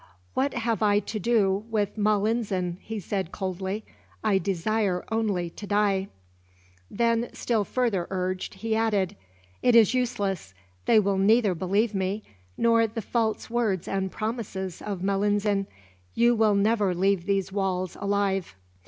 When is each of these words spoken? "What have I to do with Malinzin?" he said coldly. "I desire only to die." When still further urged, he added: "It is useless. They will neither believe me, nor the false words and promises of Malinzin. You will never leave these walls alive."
"What 0.33 0.55
have 0.55 0.81
I 0.81 0.97
to 0.97 1.19
do 1.19 1.63
with 1.69 1.95
Malinzin?" 1.95 2.77
he 2.81 2.99
said 2.99 3.31
coldly. 3.31 3.83
"I 4.23 4.39
desire 4.39 5.05
only 5.11 5.51
to 5.51 5.67
die." 5.67 6.07
When 6.89 7.29
still 7.33 7.63
further 7.63 8.07
urged, 8.09 8.55
he 8.55 8.75
added: 8.75 9.15
"It 9.61 9.75
is 9.75 9.93
useless. 9.93 10.55
They 10.87 10.99
will 10.99 11.19
neither 11.19 11.53
believe 11.53 11.93
me, 11.93 12.23
nor 12.57 12.87
the 12.87 13.03
false 13.03 13.47
words 13.47 13.87
and 13.87 14.11
promises 14.11 14.81
of 14.81 15.03
Malinzin. 15.03 15.67
You 16.15 16.33
will 16.33 16.55
never 16.55 16.95
leave 16.95 17.27
these 17.27 17.51
walls 17.51 17.95
alive." 17.99 18.55